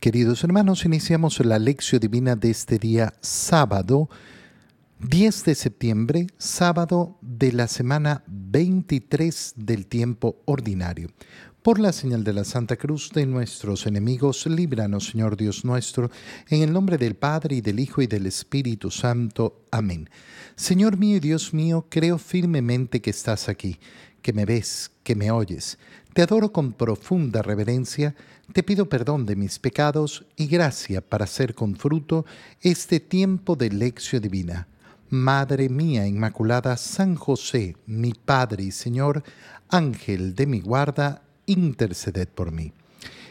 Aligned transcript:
Queridos 0.00 0.42
hermanos, 0.44 0.84
iniciamos 0.84 1.40
la 1.40 1.58
lección 1.58 2.00
divina 2.00 2.36
de 2.36 2.50
este 2.50 2.78
día 2.78 3.12
sábado, 3.20 4.08
10 5.00 5.44
de 5.44 5.54
septiembre, 5.54 6.26
sábado 6.38 7.18
de 7.20 7.52
la 7.52 7.68
semana 7.68 8.24
23 8.26 9.54
del 9.56 9.86
tiempo 9.86 10.36
ordinario. 10.46 11.10
Por 11.62 11.78
la 11.78 11.92
señal 11.92 12.24
de 12.24 12.32
la 12.32 12.44
Santa 12.44 12.76
Cruz 12.76 13.10
de 13.10 13.26
nuestros 13.26 13.86
enemigos, 13.86 14.46
líbranos, 14.46 15.08
Señor 15.08 15.36
Dios 15.36 15.64
nuestro, 15.64 16.10
en 16.48 16.62
el 16.62 16.72
nombre 16.72 16.98
del 16.98 17.14
Padre 17.14 17.56
y 17.56 17.60
del 17.60 17.80
Hijo 17.80 18.02
y 18.02 18.06
del 18.06 18.26
Espíritu 18.26 18.90
Santo. 18.90 19.64
Amén. 19.70 20.08
Señor 20.56 20.98
mío 20.98 21.16
y 21.16 21.20
Dios 21.20 21.54
mío, 21.54 21.86
creo 21.88 22.18
firmemente 22.18 23.00
que 23.00 23.10
estás 23.10 23.48
aquí, 23.48 23.78
que 24.24 24.32
me 24.32 24.46
ves, 24.46 24.90
que 25.02 25.14
me 25.14 25.30
oyes. 25.30 25.78
Te 26.14 26.22
adoro 26.22 26.50
con 26.50 26.72
profunda 26.72 27.42
reverencia, 27.42 28.14
te 28.54 28.62
pido 28.62 28.88
perdón 28.88 29.26
de 29.26 29.36
mis 29.36 29.58
pecados 29.58 30.24
y 30.34 30.46
gracia 30.46 31.02
para 31.02 31.24
hacer 31.24 31.54
con 31.54 31.76
fruto 31.76 32.24
este 32.62 33.00
tiempo 33.00 33.54
de 33.54 33.68
lección 33.68 34.22
divina. 34.22 34.66
Madre 35.10 35.68
mía 35.68 36.06
Inmaculada, 36.06 36.78
San 36.78 37.16
José, 37.16 37.76
mi 37.84 38.14
Padre 38.14 38.62
y 38.64 38.70
Señor, 38.70 39.22
Ángel 39.68 40.34
de 40.34 40.46
mi 40.46 40.60
guarda, 40.60 41.20
interceded 41.44 42.28
por 42.28 42.50
mí. 42.50 42.72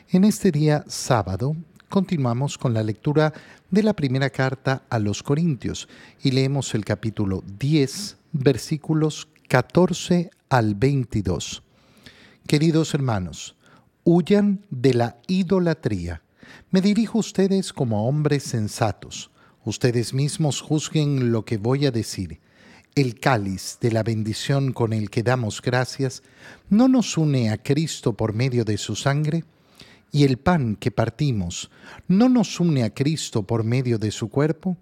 En 0.09 0.25
este 0.25 0.51
día 0.51 0.85
sábado 0.87 1.55
continuamos 1.89 2.59
con 2.59 2.75
la 2.75 2.83
lectura 2.83 3.33
de 3.71 3.81
la 3.81 3.93
primera 3.93 4.29
carta 4.29 4.83
a 4.91 4.99
los 4.99 5.23
Corintios 5.23 5.89
y 6.21 6.29
leemos 6.29 6.75
el 6.75 6.85
capítulo 6.85 7.43
10, 7.57 8.17
versículos 8.31 9.27
14 9.47 10.29
al 10.53 10.75
22. 10.75 11.63
Queridos 12.45 12.93
hermanos, 12.93 13.55
huyan 14.03 14.63
de 14.69 14.93
la 14.93 15.17
idolatría. 15.25 16.21
Me 16.69 16.79
dirijo 16.79 17.17
a 17.17 17.21
ustedes 17.21 17.73
como 17.73 18.07
hombres 18.07 18.43
sensatos. 18.43 19.31
Ustedes 19.65 20.13
mismos 20.13 20.61
juzguen 20.61 21.31
lo 21.31 21.43
que 21.43 21.57
voy 21.57 21.87
a 21.87 21.91
decir 21.91 22.39
el 22.93 23.19
cáliz 23.19 23.79
de 23.81 23.91
la 23.91 24.03
bendición 24.03 24.71
con 24.71 24.93
el 24.93 25.09
que 25.09 25.23
damos 25.23 25.59
gracias 25.59 26.21
no 26.69 26.87
nos 26.87 27.17
une 27.17 27.49
a 27.49 27.57
Cristo 27.57 28.13
por 28.13 28.33
medio 28.33 28.63
de 28.63 28.77
su 28.77 28.95
sangre? 28.95 29.45
¿Y 30.11 30.23
el 30.25 30.37
pan 30.37 30.75
que 30.75 30.91
partimos 30.91 31.71
no 32.07 32.29
nos 32.29 32.59
une 32.59 32.83
a 32.83 32.93
Cristo 32.93 33.41
por 33.41 33.63
medio 33.63 33.97
de 33.97 34.11
su 34.11 34.29
cuerpo? 34.29 34.77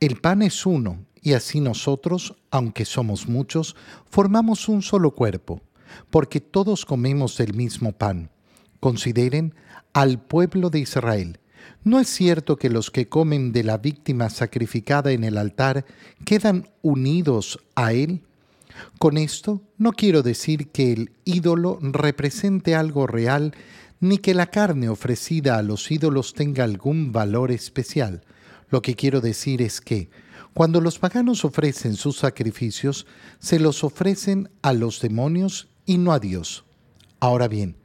El 0.00 0.16
pan 0.16 0.42
es 0.42 0.66
uno, 0.66 1.04
y 1.24 1.32
así 1.32 1.58
nosotros, 1.58 2.36
aunque 2.52 2.84
somos 2.84 3.26
muchos, 3.26 3.74
formamos 4.08 4.68
un 4.68 4.82
solo 4.82 5.10
cuerpo, 5.10 5.60
porque 6.10 6.40
todos 6.40 6.84
comemos 6.84 7.36
del 7.36 7.54
mismo 7.54 7.90
pan. 7.90 8.30
Consideren 8.78 9.56
al 9.92 10.20
pueblo 10.20 10.70
de 10.70 10.78
Israel 10.78 11.40
¿No 11.82 12.00
es 12.00 12.08
cierto 12.08 12.56
que 12.56 12.70
los 12.70 12.90
que 12.90 13.08
comen 13.08 13.52
de 13.52 13.62
la 13.62 13.78
víctima 13.78 14.30
sacrificada 14.30 15.12
en 15.12 15.22
el 15.22 15.36
altar 15.36 15.84
quedan 16.24 16.68
unidos 16.82 17.58
a 17.74 17.92
él? 17.92 18.22
Con 18.98 19.18
esto 19.18 19.60
no 19.76 19.92
quiero 19.92 20.22
decir 20.22 20.68
que 20.70 20.92
el 20.92 21.12
ídolo 21.24 21.78
represente 21.82 22.74
algo 22.74 23.06
real, 23.06 23.54
ni 24.00 24.18
que 24.18 24.34
la 24.34 24.46
carne 24.46 24.88
ofrecida 24.88 25.58
a 25.58 25.62
los 25.62 25.90
ídolos 25.90 26.32
tenga 26.32 26.64
algún 26.64 27.12
valor 27.12 27.52
especial. 27.52 28.22
Lo 28.70 28.82
que 28.82 28.94
quiero 28.94 29.20
decir 29.20 29.62
es 29.62 29.80
que, 29.80 30.08
cuando 30.54 30.80
los 30.80 31.00
paganos 31.00 31.44
ofrecen 31.44 31.96
sus 31.96 32.18
sacrificios, 32.18 33.06
se 33.40 33.58
los 33.58 33.82
ofrecen 33.82 34.48
a 34.62 34.72
los 34.72 35.00
demonios 35.00 35.68
y 35.84 35.98
no 35.98 36.12
a 36.12 36.20
Dios. 36.20 36.64
Ahora 37.18 37.48
bien, 37.48 37.76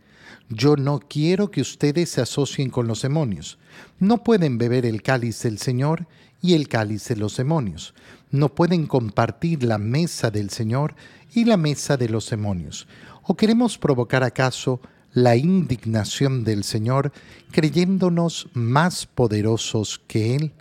yo 0.49 0.75
no 0.75 0.99
quiero 0.99 1.49
que 1.49 1.61
ustedes 1.61 2.11
se 2.11 2.21
asocien 2.21 2.69
con 2.69 2.87
los 2.87 3.01
demonios. 3.01 3.57
No 3.99 4.23
pueden 4.23 4.59
beber 4.59 4.85
el 4.85 5.01
cáliz 5.01 5.41
del 5.41 5.57
Señor 5.57 6.07
y 6.41 6.53
el 6.53 6.67
cáliz 6.67 7.07
de 7.07 7.15
los 7.15 7.37
demonios. 7.37 7.95
No 8.29 8.53
pueden 8.53 8.85
compartir 8.85 9.63
la 9.63 9.79
mesa 9.79 10.29
del 10.29 10.51
Señor 10.51 10.95
y 11.33 11.45
la 11.45 11.57
mesa 11.57 11.97
de 11.97 12.09
los 12.09 12.29
demonios. 12.29 12.87
¿O 13.23 13.35
queremos 13.35 13.79
provocar 13.79 14.23
acaso 14.23 14.79
la 15.11 15.35
indignación 15.35 16.43
del 16.43 16.63
Señor 16.63 17.11
creyéndonos 17.51 18.47
más 18.53 19.07
poderosos 19.07 20.01
que 20.07 20.35
Él? 20.35 20.53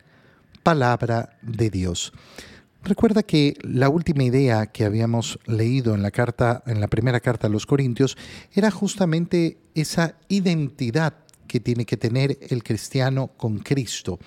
Palabra 0.69 1.31
de 1.41 1.71
Dios. 1.71 2.13
Recuerda 2.85 3.23
que 3.23 3.57
la 3.63 3.89
última 3.89 4.25
idea 4.25 4.67
que 4.67 4.85
habíamos 4.85 5.39
leído 5.47 5.95
en 5.95 6.03
la 6.03 6.11
carta, 6.11 6.63
en 6.67 6.79
la 6.83 6.89
primera 6.89 7.21
carta 7.21 7.47
a 7.47 7.51
los 7.51 7.65
Corintios, 7.65 8.19
era 8.53 8.71
justamente 8.71 9.57
esa 9.75 10.17
identidad 10.29 11.15
que 11.49 11.59
tiene 11.59 11.85
que 11.85 11.97
tener 11.97 12.39
el 12.49 12.63
cristiano 12.63 13.29
con 13.37 13.59
Cristo. 13.59 14.21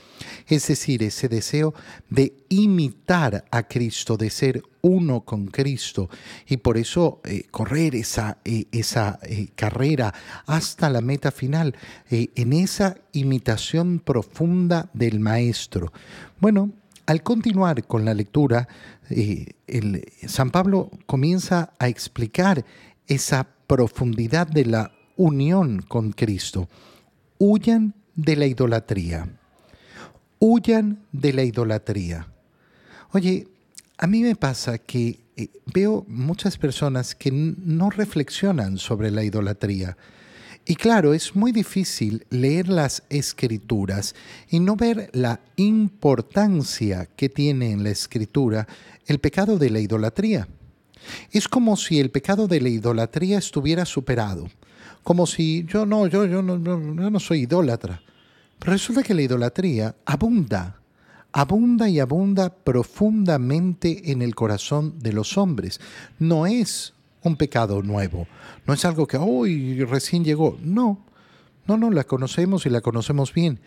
Es 0.47 0.67
decir, 0.67 1.03
ese 1.03 1.29
deseo 1.29 1.73
de 2.09 2.33
imitar 2.49 3.45
a 3.49 3.63
Cristo, 3.63 4.17
de 4.17 4.29
ser 4.29 4.63
uno 4.81 5.21
con 5.21 5.47
Cristo. 5.47 6.09
Y 6.47 6.57
por 6.57 6.77
eso 6.77 7.21
eh, 7.23 7.43
correr 7.49 7.95
esa, 7.95 8.39
eh, 8.43 8.65
esa 8.71 9.19
eh, 9.23 9.49
carrera 9.55 10.13
hasta 10.45 10.89
la 10.89 11.01
meta 11.01 11.31
final, 11.31 11.75
en 12.09 12.53
esa 12.53 12.97
imitación 13.13 13.99
profunda 13.99 14.89
del 14.93 15.19
Maestro. 15.19 15.93
Bueno, 16.39 16.71
al 17.05 17.23
continuar 17.23 17.85
con 17.85 18.03
la 18.05 18.13
lectura, 18.13 18.67
San 20.27 20.51
Pablo 20.51 20.91
comienza 21.05 21.73
a 21.79 21.87
explicar 21.87 22.65
esa 23.07 23.47
profundidad 23.67 24.47
de 24.47 24.65
la 24.65 24.91
unión 25.17 25.81
con 25.81 26.11
Cristo. 26.11 26.67
Huyan 27.43 27.95
de 28.15 28.35
la 28.35 28.45
idolatría. 28.45 29.27
Huyan 30.37 31.07
de 31.11 31.33
la 31.33 31.41
idolatría. 31.41 32.27
Oye, 33.13 33.47
a 33.97 34.05
mí 34.05 34.21
me 34.21 34.35
pasa 34.35 34.77
que 34.77 35.21
eh, 35.35 35.47
veo 35.73 36.05
muchas 36.07 36.59
personas 36.59 37.15
que 37.15 37.31
no 37.31 37.89
reflexionan 37.89 38.77
sobre 38.77 39.09
la 39.09 39.23
idolatría. 39.23 39.97
Y 40.67 40.75
claro, 40.75 41.15
es 41.15 41.35
muy 41.35 41.51
difícil 41.51 42.27
leer 42.29 42.69
las 42.69 43.01
escrituras 43.09 44.13
y 44.47 44.59
no 44.59 44.75
ver 44.75 45.09
la 45.13 45.39
importancia 45.55 47.07
que 47.07 47.27
tiene 47.27 47.71
en 47.71 47.83
la 47.83 47.89
escritura 47.89 48.67
el 49.07 49.17
pecado 49.17 49.57
de 49.57 49.71
la 49.71 49.79
idolatría. 49.79 50.47
Es 51.31 51.47
como 51.47 51.75
si 51.75 51.99
el 51.99 52.11
pecado 52.11 52.47
de 52.47 52.61
la 52.61 52.69
idolatría 52.69 53.39
estuviera 53.39 53.85
superado, 53.85 54.47
como 55.03 55.25
si 55.25 55.65
yo 55.65 55.85
no, 55.85 56.07
yo, 56.07 56.25
yo 56.25 56.41
no, 56.41 56.57
yo 56.57 57.09
no 57.09 57.19
soy 57.19 57.41
idólatra. 57.41 58.01
Pero 58.59 58.73
resulta 58.73 59.01
que 59.01 59.13
la 59.13 59.23
idolatría 59.23 59.95
abunda, 60.05 60.79
abunda 61.31 61.89
y 61.89 61.99
abunda 61.99 62.53
profundamente 62.53 64.11
en 64.11 64.21
el 64.21 64.35
corazón 64.35 64.99
de 64.99 65.13
los 65.13 65.37
hombres. 65.37 65.79
No 66.19 66.45
es 66.45 66.93
un 67.23 67.35
pecado 67.35 67.81
nuevo. 67.81 68.27
No 68.65 68.73
es 68.73 68.85
algo 68.85 69.07
que 69.07 69.17
hoy 69.17 69.83
recién 69.85 70.23
llegó. 70.23 70.57
No, 70.61 71.03
no, 71.67 71.77
no, 71.77 71.89
la 71.91 72.03
conocemos 72.03 72.65
y 72.65 72.69
la 72.69 72.81
conocemos 72.81 73.33
bien. 73.33 73.59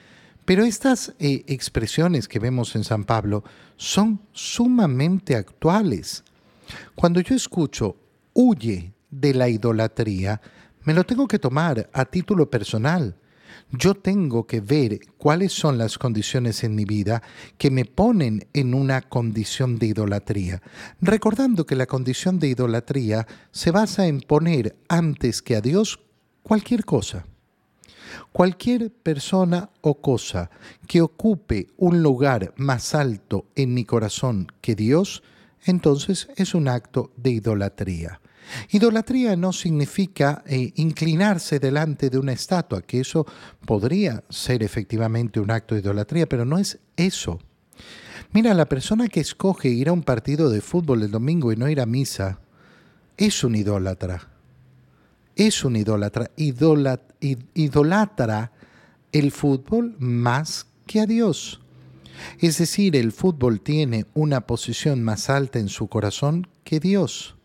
Pero 0.45 0.65
estas 0.65 1.15
eh, 1.19 1.45
expresiones 1.47 2.28
que 2.28 2.39
vemos 2.39 2.77
en 2.77 2.84
San 2.84 3.05
Pablo 3.05 3.45
son 3.77 4.21
sumamente 4.33 5.37
actuales. 5.37 6.22
Cuando 6.95 7.21
yo 7.21 7.34
escucho 7.34 7.97
huye 8.34 8.93
de 9.11 9.33
la 9.33 9.49
idolatría, 9.49 10.41
me 10.84 10.95
lo 10.95 11.05
tengo 11.05 11.27
que 11.27 11.39
tomar 11.39 11.91
a 11.93 12.05
título 12.05 12.49
personal 12.50 13.17
yo 13.71 13.95
tengo 13.95 14.47
que 14.47 14.61
ver 14.61 15.00
cuáles 15.19 15.53
son 15.53 15.78
las 15.78 15.99
condiciones 15.99 16.65
en 16.65 16.75
mi 16.75 16.84
vida 16.84 17.22
que 17.59 17.71
me 17.71 17.84
ponen 17.84 18.47
en 18.53 18.75
una 18.75 19.03
condición 19.03 19.78
de 19.78 19.87
idolatría, 19.87 20.62
recordando 21.00 21.67
que 21.67 21.75
la 21.75 21.87
condición 21.87 22.39
de 22.39 22.49
idolatría 22.49 23.27
se 23.50 23.71
basa 23.71 24.06
en 24.06 24.21
poner 24.21 24.77
antes 24.89 25.43
que 25.43 25.56
a 25.56 25.61
Dios 25.61 26.00
cualquier 26.43 26.84
cosa. 26.84 27.27
Cualquier 28.33 28.93
persona 28.93 29.71
o 29.81 30.01
cosa 30.01 30.51
que 30.86 31.01
ocupe 31.01 31.69
un 31.77 32.03
lugar 32.03 32.54
más 32.57 32.95
alto 32.95 33.47
en 33.57 33.75
mi 33.75 33.84
corazón 33.84 34.47
que 34.60 34.77
Dios, 34.77 35.22
entonces 35.65 36.28
es 36.36 36.54
un 36.54 36.69
acto 36.69 37.10
de 37.16 37.31
idolatría. 37.31 38.21
Idolatría 38.71 39.37
no 39.37 39.53
significa 39.53 40.43
eh, 40.47 40.73
inclinarse 40.77 41.59
delante 41.59 42.11
de 42.11 42.19
una 42.19 42.33
estatua, 42.33 42.83
que 42.83 43.01
eso 43.01 43.27
podría 43.67 44.23
ser 44.29 44.63
efectivamente 44.63 45.41
un 45.41 45.51
acto 45.51 45.75
de 45.75 45.81
idolatría, 45.81 46.29
pero 46.29 46.45
no 46.45 46.59
es 46.59 46.79
eso. 46.97 47.39
Mira, 48.33 48.53
la 48.55 48.69
persona 48.69 49.09
que 49.09 49.21
escoge 49.21 49.69
ir 49.69 49.89
a 49.89 49.93
un 49.93 50.03
partido 50.03 50.51
de 50.51 50.61
fútbol 50.61 51.03
el 51.03 51.11
domingo 51.11 51.53
y 51.53 51.57
no 51.57 51.69
ir 51.69 51.81
a 51.81 51.87
misa 51.87 52.41
es 53.17 53.45
un 53.45 53.55
idólatra. 53.55 54.29
Es 55.37 55.65
un 55.65 55.77
idólatra. 55.77 56.31
idolatra 57.55 58.53
el 59.13 59.31
fútbol 59.31 59.95
más 59.99 60.67
que 60.87 61.01
a 61.01 61.07
Dios. 61.07 61.61
Es 62.39 62.59
decir, 62.59 62.97
el 62.97 63.13
fútbol 63.13 63.61
tiene 63.61 64.07
una 64.15 64.43
posición 64.43 65.03
más 65.03 65.31
alta 65.31 65.59
en 65.59 65.69
su 65.69 65.89
corazón 65.89 66.49
que 66.65 66.81
Dios. 66.81 67.37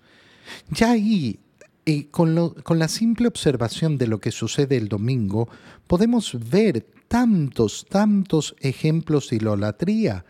Ya 0.70 0.92
ahí 0.92 1.40
Y 1.86 2.04
con, 2.06 2.36
la 2.36 2.88
simple 2.88 3.28
observación 3.28 3.98
de 3.98 4.08
lo 4.08 4.20
que 4.20 4.32
sucede 4.32 4.78
el 4.78 4.90
domingo, 4.90 5.50
podemos 5.88 6.38
ver 6.50 6.86
tantos, 7.08 7.88
tantos 7.90 8.56
ejemplos 8.60 9.30
de 9.30 9.38
idolatría. 9.38 10.26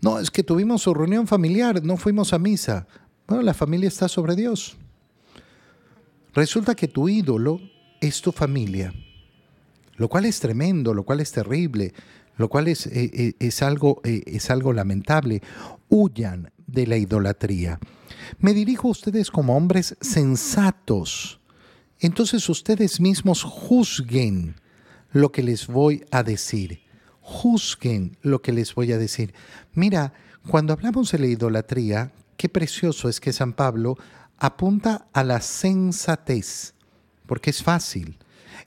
No, 0.00 0.18
es 0.18 0.30
que 0.30 0.42
tuvimos 0.42 0.82
su 0.82 0.92
reunión 0.92 1.26
familiar, 1.26 1.84
no 1.84 1.96
fuimos 1.96 2.32
a 2.32 2.38
misa. 2.38 2.86
Bueno, 3.28 3.42
la 3.42 3.54
familia 3.54 3.88
está 3.88 4.08
sobre 4.08 4.34
Dios. 4.34 4.76
Resulta 6.34 6.74
que 6.74 6.88
tu 6.88 7.08
ídolo 7.08 7.60
es 8.00 8.20
tu 8.20 8.32
familia, 8.32 8.92
lo 9.96 10.08
cual 10.08 10.24
es 10.24 10.40
tremendo, 10.40 10.92
lo 10.92 11.04
cual 11.04 11.20
es 11.20 11.30
terrible, 11.30 11.94
lo 12.36 12.48
cual 12.48 12.68
es, 12.68 12.86
eh, 12.86 13.10
eh, 13.14 13.32
es, 13.38 13.62
algo, 13.62 14.00
eh, 14.04 14.22
es 14.26 14.50
algo 14.50 14.72
lamentable. 14.72 15.42
Huyan 15.88 16.50
de 16.66 16.86
la 16.86 16.96
idolatría. 16.96 17.78
Me 18.38 18.54
dirijo 18.54 18.88
a 18.88 18.92
ustedes 18.92 19.30
como 19.30 19.56
hombres 19.56 19.96
sensatos. 20.00 21.40
Entonces 22.00 22.48
ustedes 22.48 23.00
mismos 23.00 23.42
juzguen 23.42 24.56
lo 25.12 25.32
que 25.32 25.42
les 25.42 25.66
voy 25.66 26.04
a 26.10 26.22
decir. 26.22 26.80
Juzguen 27.20 28.18
lo 28.22 28.42
que 28.42 28.52
les 28.52 28.74
voy 28.74 28.92
a 28.92 28.98
decir. 28.98 29.32
Mira, 29.72 30.12
cuando 30.48 30.72
hablamos 30.72 31.10
de 31.12 31.18
la 31.18 31.26
idolatría, 31.26 32.12
qué 32.36 32.48
precioso 32.48 33.08
es 33.08 33.20
que 33.20 33.32
San 33.32 33.54
Pablo 33.54 33.96
apunta 34.38 35.06
a 35.12 35.24
la 35.24 35.40
sensatez, 35.40 36.74
porque 37.26 37.50
es 37.50 37.62
fácil. 37.62 38.18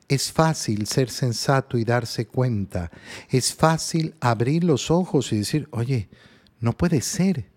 Es 0.08 0.32
fácil 0.32 0.88
ser 0.88 1.10
sensato 1.10 1.78
y 1.78 1.84
darse 1.84 2.26
cuenta. 2.28 2.92
Es 3.30 3.54
fácil 3.54 4.16
abrir 4.20 4.64
los 4.64 4.90
ojos 4.90 5.32
y 5.32 5.38
decir, 5.38 5.68
oye, 5.72 6.10
no 6.60 6.74
puede 6.74 7.02
ser. 7.02 7.50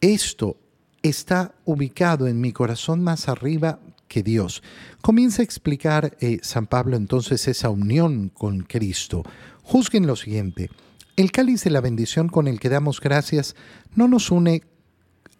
Esto 0.00 0.56
está 1.02 1.54
ubicado 1.64 2.26
en 2.26 2.40
mi 2.40 2.52
corazón 2.52 3.02
más 3.02 3.28
arriba 3.28 3.80
que 4.08 4.22
Dios. 4.22 4.62
Comienza 5.00 5.42
a 5.42 5.44
explicar 5.44 6.16
eh, 6.20 6.38
San 6.42 6.66
Pablo 6.66 6.96
entonces 6.96 7.46
esa 7.48 7.70
unión 7.70 8.28
con 8.28 8.60
Cristo. 8.62 9.22
Juzguen 9.62 10.06
lo 10.06 10.16
siguiente. 10.16 10.70
El 11.16 11.32
cáliz 11.32 11.64
de 11.64 11.70
la 11.70 11.80
bendición 11.80 12.28
con 12.28 12.48
el 12.48 12.58
que 12.60 12.68
damos 12.68 13.00
gracias 13.00 13.54
no 13.94 14.08
nos 14.08 14.30
une 14.30 14.62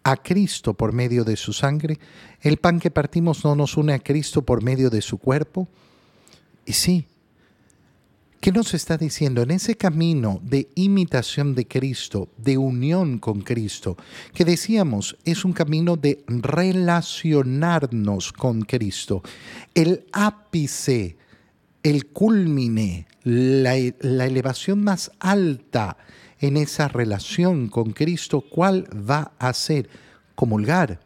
a 0.03 0.17
Cristo 0.17 0.73
por 0.73 0.93
medio 0.93 1.23
de 1.23 1.35
su 1.35 1.53
sangre. 1.53 1.99
El 2.39 2.57
pan 2.57 2.79
que 2.79 2.91
partimos 2.91 3.43
no 3.43 3.55
nos 3.55 3.77
une 3.77 3.93
a 3.93 3.99
Cristo 3.99 4.43
por 4.43 4.63
medio 4.63 4.89
de 4.89 5.01
su 5.01 5.17
cuerpo. 5.17 5.67
Y 6.65 6.73
sí, 6.73 7.07
¿qué 8.41 8.51
nos 8.51 8.73
está 8.73 8.97
diciendo? 8.97 9.43
En 9.43 9.51
ese 9.51 9.77
camino 9.77 10.41
de 10.43 10.67
imitación 10.73 11.53
de 11.53 11.67
Cristo, 11.67 12.29
de 12.37 12.57
unión 12.57 13.19
con 13.19 13.41
Cristo, 13.41 13.95
que 14.33 14.43
decíamos 14.43 15.15
es 15.23 15.45
un 15.45 15.53
camino 15.53 15.95
de 15.95 16.23
relacionarnos 16.27 18.33
con 18.33 18.63
Cristo, 18.63 19.21
el 19.75 20.05
ápice, 20.11 21.17
el 21.83 22.07
culmine, 22.07 23.05
la, 23.23 23.75
la 23.99 24.25
elevación 24.25 24.83
más 24.83 25.11
alta 25.19 25.97
en 26.39 26.57
esa 26.57 26.87
relación 26.87 27.69
con 27.69 27.91
Cristo, 27.91 28.41
¿cuál 28.41 28.87
va 29.07 29.33
a 29.37 29.53
ser? 29.53 29.87
Comulgar, 30.33 30.99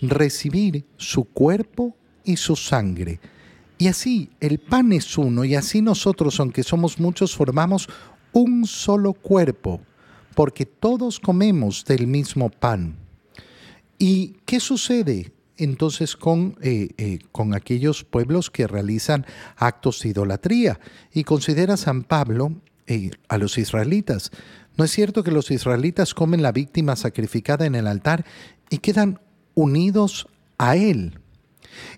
recibir 0.00 0.86
su 0.96 1.24
cuerpo 1.24 1.94
y 2.24 2.36
su 2.36 2.56
sangre 2.56 3.20
y 3.82 3.88
así 3.88 4.30
el 4.38 4.60
pan 4.60 4.92
es 4.92 5.18
uno 5.18 5.44
y 5.44 5.56
así 5.56 5.82
nosotros, 5.82 6.38
aunque 6.38 6.62
somos 6.62 7.00
muchos, 7.00 7.34
formamos 7.34 7.88
un 8.30 8.64
solo 8.64 9.12
cuerpo, 9.12 9.80
porque 10.36 10.66
todos 10.66 11.18
comemos 11.18 11.84
del 11.84 12.06
mismo 12.06 12.48
pan. 12.48 12.94
¿Y 13.98 14.36
qué 14.46 14.60
sucede 14.60 15.32
entonces 15.56 16.14
con, 16.14 16.56
eh, 16.62 16.90
eh, 16.96 17.18
con 17.32 17.54
aquellos 17.54 18.04
pueblos 18.04 18.52
que 18.52 18.68
realizan 18.68 19.26
actos 19.56 20.00
de 20.02 20.10
idolatría? 20.10 20.78
Y 21.12 21.24
considera 21.24 21.76
San 21.76 22.04
Pablo 22.04 22.52
eh, 22.86 23.10
a 23.26 23.36
los 23.36 23.58
israelitas. 23.58 24.30
¿No 24.76 24.84
es 24.84 24.92
cierto 24.92 25.24
que 25.24 25.32
los 25.32 25.50
israelitas 25.50 26.14
comen 26.14 26.40
la 26.40 26.52
víctima 26.52 26.94
sacrificada 26.94 27.66
en 27.66 27.74
el 27.74 27.88
altar 27.88 28.24
y 28.70 28.78
quedan 28.78 29.18
unidos 29.56 30.28
a 30.56 30.76
él? 30.76 31.18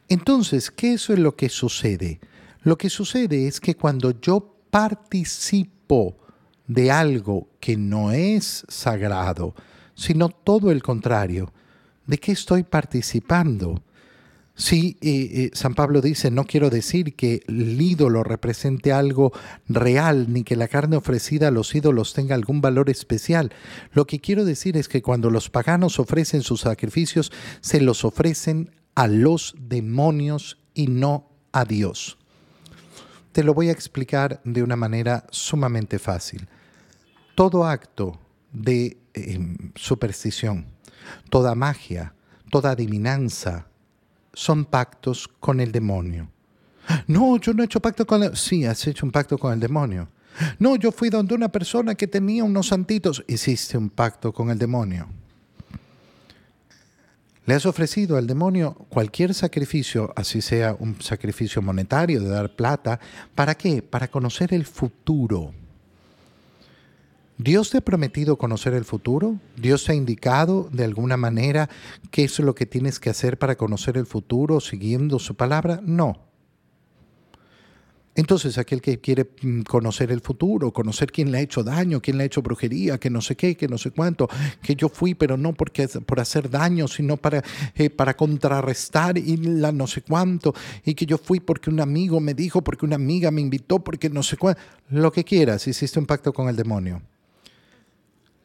Entonces, 0.09 0.71
¿qué 0.71 0.94
es 0.94 1.09
lo 1.09 1.37
que 1.37 1.49
sucede? 1.49 2.21
Lo 2.62 2.79
que 2.79 2.91
sucede 2.91 3.47
es 3.47 3.61
que 3.61 3.75
cuando 3.75 4.19
yo 4.21 4.56
participo 4.71 6.17
de 6.67 6.91
algo 6.91 7.49
que 7.61 7.76
no 7.76 8.11
es 8.11 8.65
sagrado, 8.69 9.55
sino 9.94 10.29
todo 10.31 10.71
el 10.71 10.82
contrario, 10.82 11.53
¿de 12.06 12.19
qué 12.19 12.32
estoy 12.32 12.62
participando? 12.62 13.82
Si 14.56 14.97
eh, 15.00 15.31
eh, 15.32 15.50
San 15.53 15.75
Pablo 15.75 16.00
dice, 16.00 16.31
no 16.31 16.44
quiero 16.44 16.71
decir 16.71 17.17
que 17.17 17.43
el 17.49 17.81
ídolo 17.81 18.23
represente 18.23 18.93
algo 18.93 19.32
real, 19.69 20.32
ni 20.32 20.44
que 20.44 20.55
la 20.55 20.69
carne 20.69 20.97
ofrecida 20.97 21.49
a 21.49 21.50
los 21.50 21.75
ídolos 21.75 22.15
tenga 22.15 22.37
algún 22.37 22.61
valor 22.61 22.88
especial. 22.88 23.53
Lo 23.93 24.06
que 24.06 24.21
quiero 24.21 24.44
decir 24.44 24.76
es 24.76 24.88
que 24.88 25.03
cuando 25.03 25.29
los 25.29 25.50
paganos 25.50 25.99
ofrecen 25.99 26.43
sus 26.43 26.61
sacrificios, 26.61 27.32
se 27.61 27.81
los 27.81 28.05
ofrecen 28.05 28.71
a 28.94 29.06
los 29.06 29.55
demonios 29.58 30.58
y 30.75 30.87
no 30.87 31.31
a 31.52 31.64
Dios. 31.64 32.19
Te 33.32 33.43
lo 33.43 33.55
voy 33.55 33.69
a 33.69 33.73
explicar 33.73 34.41
de 34.44 34.62
una 34.62 34.76
manera 34.76 35.26
sumamente 35.31 35.99
fácil. 35.99 36.49
Todo 37.35 37.64
acto 37.64 38.19
de 38.52 38.96
em, 39.14 39.56
superstición, 39.75 40.67
toda 41.31 41.55
magia, 41.55 42.14
toda 42.50 42.70
adivinanza, 42.70 43.67
son 44.32 44.64
pactos 44.64 45.29
con 45.40 45.61
el 45.61 45.73
demonio. 45.73 46.31
No, 47.06 47.37
yo 47.38 47.52
no 47.55 47.62
he 47.62 47.67
hecho 47.67 47.81
pacto 47.81 48.06
con 48.06 48.23
el... 48.23 48.37
Sí, 48.37 48.64
has 48.64 48.87
hecho 48.87 49.06
un 49.06 49.12
pacto 49.12 49.38
con 49.38 49.52
el 49.52 49.61
demonio. 49.61 50.08
No, 50.58 50.76
yo 50.76 50.93
fui 50.93 51.08
donde 51.08 51.35
una 51.35 51.49
persona 51.49 51.94
que 51.94 52.06
tenía 52.06 52.44
unos 52.44 52.69
santitos. 52.69 53.25
Hiciste 53.26 53.79
un 53.79 53.90
pacto 53.90 54.32
con 54.32 54.50
el 54.50 54.58
demonio. 54.58 55.08
Le 57.46 57.55
has 57.55 57.67
ofrecido 57.67 58.17
al 58.17 58.26
demonio 58.26 58.75
cualquier 58.88 59.35
sacrificio, 59.35 60.12
así 60.17 60.41
sea 60.41 60.75
un 60.79 61.00
sacrificio 61.02 61.61
monetario, 61.61 62.20
de 62.20 62.29
dar 62.29 62.56
plata. 62.56 62.99
¿Para 63.35 63.55
qué? 63.55 63.82
Para 63.82 64.08
conocer 64.08 64.55
el 64.55 64.64
futuro. 64.64 65.52
¿Dios 67.37 67.69
te 67.69 67.79
ha 67.79 67.81
prometido 67.82 68.37
conocer 68.37 68.73
el 68.73 68.85
futuro? 68.85 69.41
¿Dios 69.56 69.85
te 69.85 69.93
ha 69.93 69.94
indicado 69.94 70.70
de 70.73 70.85
alguna 70.85 71.19
manera 71.19 71.69
qué 72.11 72.25
es 72.25 72.38
lo 72.38 72.55
que 72.55 72.64
tienes 72.64 72.99
que 72.99 73.11
hacer 73.11 73.38
para 73.38 73.56
conocer 73.56 73.99
el 73.99 74.06
futuro 74.06 74.61
siguiendo 74.61 75.19
su 75.19 75.35
palabra? 75.35 75.81
No. 75.82 76.34
Entonces, 78.16 78.58
aquel 78.58 78.81
que 78.81 79.00
quiere 79.00 79.28
mm, 79.43 79.62
conocer 79.62 80.12
el 80.12 80.20
futuro, 80.20 80.72
conocer 80.72 81.11
quién 81.11 81.32
le 81.32 81.38
ha 81.38 81.40
hecho 81.40 81.64
daño, 81.64 82.00
quién 82.00 82.16
le 82.16 82.23
ha 82.23 82.26
hecho 82.26 82.42
brujería, 82.42 82.99
que 82.99 83.11
no 83.11 83.21
sé 83.21 83.35
qué, 83.35 83.56
que 83.56 83.66
no 83.66 83.76
sé 83.76 83.90
cuánto, 83.90 84.28
que 84.62 84.76
yo 84.76 84.88
fui, 84.88 85.14
pero 85.14 85.37
no 85.37 85.52
porque, 85.52 85.88
por 85.88 86.21
hacer 86.21 86.49
daño, 86.49 86.87
sino 86.87 87.16
para, 87.16 87.42
eh, 87.75 87.90
para 87.90 88.16
contrarrestar 88.16 89.18
y 89.18 89.37
la 89.37 89.73
no 89.73 89.88
sé 89.88 90.02
cuánto, 90.02 90.54
y 90.85 90.94
que 90.94 91.06
yo 91.06 91.18
fui 91.18 91.40
porque 91.40 91.71
un 91.71 91.80
amigo 91.80 92.21
me 92.21 92.35
dijo, 92.35 92.62
porque 92.62 92.87
una 92.87 92.97
amiga 92.97 93.33
me 93.33 93.40
invitó, 93.40 93.83
porque 93.83 94.09
no 94.09 94.23
sé 94.23 94.37
cuánto, 94.37 94.61
lo 94.90 95.11
que 95.11 95.25
quieras, 95.25 95.66
hiciste 95.66 95.99
un 95.99 96.06
pacto 96.06 96.33
con 96.33 96.49
el 96.49 96.54
demonio. 96.54 97.02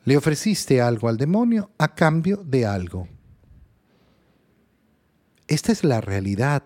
Le 0.05 0.17
ofreciste 0.17 0.81
algo 0.81 1.09
al 1.09 1.17
demonio 1.17 1.69
a 1.77 1.93
cambio 1.93 2.37
de 2.37 2.65
algo. 2.65 3.07
Esta 5.47 5.71
es 5.71 5.83
la 5.83 6.01
realidad. 6.01 6.63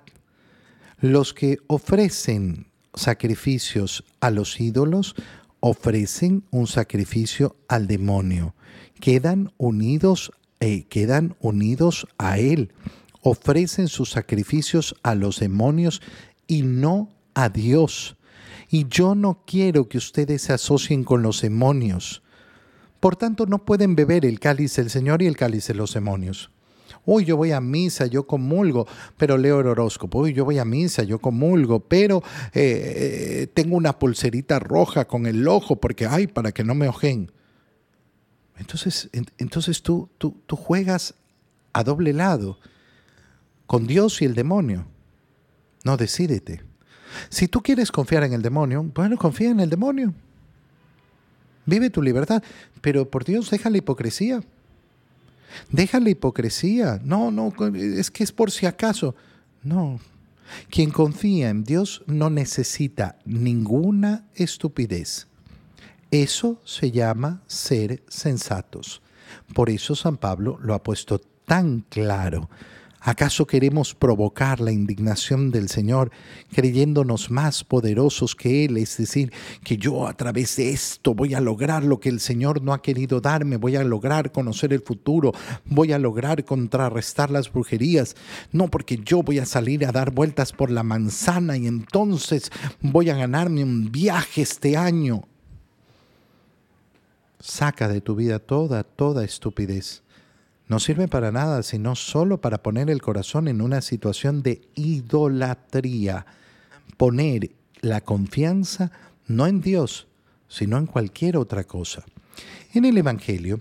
Los 0.99 1.33
que 1.33 1.57
ofrecen 1.67 2.67
sacrificios 2.93 4.03
a 4.19 4.29
los 4.29 4.59
ídolos, 4.59 5.15
ofrecen 5.59 6.43
un 6.51 6.67
sacrificio 6.67 7.55
al 7.67 7.87
demonio. 7.87 8.55
Quedan 8.99 9.53
unidos, 9.57 10.31
eh, 10.59 10.85
quedan 10.89 11.35
unidos 11.39 12.07
a 12.17 12.37
él. 12.37 12.73
Ofrecen 13.21 13.87
sus 13.87 14.11
sacrificios 14.11 14.95
a 15.03 15.15
los 15.15 15.39
demonios 15.39 16.01
y 16.47 16.63
no 16.63 17.09
a 17.33 17.49
Dios. 17.49 18.17
Y 18.69 18.87
yo 18.89 19.15
no 19.15 19.43
quiero 19.45 19.87
que 19.87 19.97
ustedes 19.97 20.41
se 20.41 20.53
asocien 20.53 21.03
con 21.03 21.21
los 21.21 21.41
demonios. 21.41 22.23
Por 22.99 23.15
tanto, 23.15 23.45
no 23.45 23.65
pueden 23.65 23.95
beber 23.95 24.25
el 24.25 24.39
cáliz 24.39 24.75
del 24.75 24.89
Señor 24.89 25.21
y 25.21 25.27
el 25.27 25.37
cáliz 25.37 25.67
de 25.67 25.75
los 25.75 25.93
demonios. 25.93 26.51
Uy, 27.05 27.25
yo 27.25 27.35
voy 27.35 27.51
a 27.51 27.59
misa, 27.59 28.05
yo 28.05 28.25
comulgo, 28.25 28.87
pero 29.17 29.37
leo 29.37 29.59
el 29.59 29.67
horóscopo. 29.67 30.19
Uy, 30.19 30.33
yo 30.33 30.45
voy 30.45 30.59
a 30.59 30.65
misa, 30.65 31.03
yo 31.03 31.19
comulgo, 31.19 31.79
pero 31.81 32.23
eh, 32.53 33.41
eh, 33.43 33.47
tengo 33.53 33.75
una 33.75 33.99
pulserita 33.99 34.59
roja 34.59 35.05
con 35.05 35.25
el 35.25 35.47
ojo 35.47 35.75
porque, 35.75 36.05
ay, 36.05 36.27
para 36.27 36.51
que 36.51 36.63
no 36.63 36.75
me 36.75 36.87
ojen. 36.87 37.31
Entonces, 38.57 39.09
entonces 39.37 39.81
tú, 39.81 40.09
tú, 40.17 40.37
tú 40.45 40.55
juegas 40.55 41.15
a 41.73 41.83
doble 41.83 42.13
lado 42.13 42.59
con 43.65 43.87
Dios 43.87 44.21
y 44.21 44.25
el 44.25 44.35
demonio. 44.35 44.85
No, 45.83 45.97
decídete. 45.97 46.61
Si 47.29 47.47
tú 47.47 47.61
quieres 47.61 47.91
confiar 47.91 48.23
en 48.23 48.33
el 48.33 48.41
demonio, 48.41 48.83
bueno, 48.83 49.17
confía 49.17 49.49
en 49.49 49.59
el 49.59 49.69
demonio. 49.69 50.13
Vive 51.65 51.89
tu 51.89 52.01
libertad, 52.01 52.43
pero 52.81 53.09
por 53.09 53.25
Dios 53.25 53.49
deja 53.49 53.69
la 53.69 53.77
hipocresía. 53.77 54.41
Deja 55.71 55.99
la 55.99 56.09
hipocresía. 56.09 56.99
No, 57.03 57.31
no, 57.31 57.53
es 57.75 58.11
que 58.11 58.23
es 58.23 58.31
por 58.31 58.51
si 58.51 58.65
acaso. 58.65 59.15
No. 59.63 59.99
Quien 60.69 60.91
confía 60.91 61.49
en 61.49 61.63
Dios 61.63 62.03
no 62.05 62.29
necesita 62.29 63.17
ninguna 63.25 64.25
estupidez. 64.35 65.27
Eso 66.11 66.61
se 66.63 66.91
llama 66.91 67.41
ser 67.47 68.03
sensatos. 68.07 69.01
Por 69.53 69.69
eso 69.69 69.95
San 69.95 70.17
Pablo 70.17 70.59
lo 70.61 70.73
ha 70.73 70.83
puesto 70.83 71.19
tan 71.45 71.81
claro. 71.81 72.49
¿Acaso 73.05 73.45
queremos 73.45 73.93
provocar 73.93 74.61
la 74.61 74.71
indignación 74.71 75.51
del 75.51 75.67
Señor 75.67 76.09
creyéndonos 76.53 77.29
más 77.31 77.65
poderosos 77.65 78.33
que 78.33 78.63
Él? 78.63 78.77
Es 78.77 78.95
decir, 78.95 79.33
que 79.61 79.75
yo 79.75 80.07
a 80.07 80.13
través 80.13 80.55
de 80.55 80.69
esto 80.69 81.13
voy 81.13 81.33
a 81.33 81.41
lograr 81.41 81.83
lo 81.83 81.99
que 81.99 82.07
el 82.07 82.21
Señor 82.21 82.61
no 82.61 82.71
ha 82.71 82.81
querido 82.81 83.19
darme, 83.19 83.57
voy 83.57 83.75
a 83.75 83.83
lograr 83.83 84.31
conocer 84.31 84.71
el 84.71 84.79
futuro, 84.79 85.33
voy 85.65 85.91
a 85.91 85.99
lograr 85.99 86.45
contrarrestar 86.45 87.29
las 87.29 87.51
brujerías. 87.51 88.15
No, 88.53 88.69
porque 88.69 88.95
yo 89.03 89.21
voy 89.21 89.39
a 89.39 89.45
salir 89.45 89.85
a 89.85 89.91
dar 89.91 90.11
vueltas 90.11 90.53
por 90.53 90.71
la 90.71 90.83
manzana 90.83 91.57
y 91.57 91.67
entonces 91.67 92.51
voy 92.79 93.09
a 93.09 93.17
ganarme 93.17 93.65
un 93.65 93.91
viaje 93.91 94.43
este 94.43 94.77
año. 94.77 95.27
Saca 97.37 97.89
de 97.89 97.99
tu 97.99 98.15
vida 98.15 98.39
toda, 98.39 98.85
toda 98.85 99.25
estupidez 99.25 100.03
no 100.67 100.79
sirve 100.79 101.07
para 101.07 101.31
nada, 101.31 101.63
sino 101.63 101.95
solo 101.95 102.39
para 102.39 102.63
poner 102.63 102.89
el 102.89 103.01
corazón 103.01 103.47
en 103.47 103.61
una 103.61 103.81
situación 103.81 104.43
de 104.43 104.61
idolatría. 104.75 106.25
Poner 106.97 107.51
la 107.81 108.01
confianza 108.01 108.91
no 109.27 109.47
en 109.47 109.61
Dios, 109.61 110.07
sino 110.47 110.77
en 110.77 110.85
cualquier 110.85 111.37
otra 111.37 111.63
cosa. 111.63 112.03
En 112.73 112.85
el 112.85 112.97
Evangelio, 112.97 113.59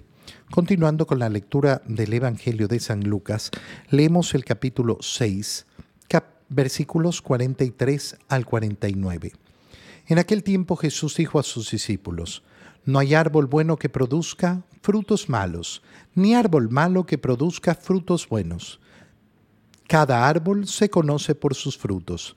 continuando 0.51 1.07
con 1.07 1.19
la 1.19 1.29
lectura 1.29 1.83
del 1.87 2.13
Evangelio 2.13 2.69
de 2.69 2.81
San 2.81 3.05
Lucas, 3.05 3.51
leemos 3.91 4.35
el 4.35 4.45
capítulo 4.45 4.99
6, 5.01 5.67
versículos 6.55 7.23
43 7.23 8.19
al 8.29 8.47
49. 8.47 9.33
En 10.07 10.19
aquel 10.19 10.43
tiempo 10.43 10.77
Jesús 10.77 11.17
dijo 11.17 11.39
a 11.39 11.43
sus 11.43 11.71
discípulos, 11.71 12.43
No 12.85 12.99
hay 12.99 13.15
árbol 13.15 13.47
bueno 13.47 13.77
que 13.77 13.89
produzca 13.89 14.65
frutos 14.83 15.29
malos, 15.29 15.83
ni 16.15 16.35
árbol 16.35 16.69
malo 16.69 17.07
que 17.07 17.19
produzca 17.19 17.75
frutos 17.75 18.29
buenos. 18.29 18.81
Cada 19.87 20.29
árbol 20.29 20.67
se 20.67 20.91
conoce 20.91 21.35
por 21.35 21.55
sus 21.55 21.79
frutos. 21.79 22.37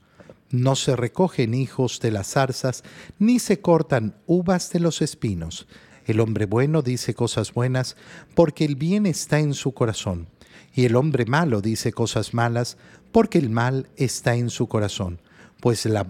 No 0.51 0.75
se 0.75 0.95
recogen 0.95 1.53
hijos 1.53 1.99
de 1.99 2.11
las 2.11 2.27
zarzas, 2.27 2.83
ni 3.17 3.39
se 3.39 3.59
cortan 3.59 4.15
uvas 4.27 4.69
de 4.71 4.79
los 4.79 5.01
espinos. 5.01 5.67
El 6.05 6.19
hombre 6.19 6.45
bueno 6.45 6.83
dice 6.83 7.15
cosas 7.15 7.51
buenas, 7.53 7.95
porque 8.35 8.65
el 8.65 8.75
bien 8.75 9.07
está 9.07 9.39
en 9.39 9.55
su 9.55 9.73
corazón. 9.73 10.27
Y 10.75 10.85
el 10.85 10.95
hombre 10.95 11.25
malo 11.25 11.61
dice 11.61 11.91
cosas 11.91 12.33
malas, 12.35 12.77
porque 13.11 13.39
el 13.39 13.49
mal 13.49 13.89
está 13.95 14.35
en 14.35 14.51
su 14.51 14.67
corazón. 14.67 15.19
Pues 15.61 15.85
la, 15.85 16.07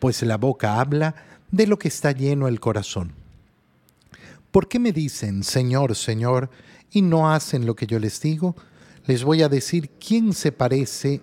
pues 0.00 0.22
la 0.22 0.36
boca 0.36 0.80
habla 0.80 1.14
de 1.52 1.68
lo 1.68 1.78
que 1.78 1.88
está 1.88 2.10
lleno 2.10 2.48
el 2.48 2.58
corazón. 2.58 3.23
¿Por 4.54 4.68
qué 4.68 4.78
me 4.78 4.92
dicen, 4.92 5.42
Señor, 5.42 5.96
Señor, 5.96 6.48
y 6.88 7.02
no 7.02 7.28
hacen 7.28 7.66
lo 7.66 7.74
que 7.74 7.88
yo 7.88 7.98
les 7.98 8.20
digo? 8.20 8.54
Les 9.04 9.24
voy 9.24 9.42
a 9.42 9.48
decir 9.48 9.90
quién 9.98 10.32
se 10.32 10.52
parece, 10.52 11.22